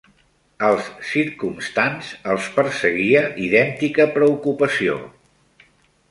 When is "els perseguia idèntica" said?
2.31-4.07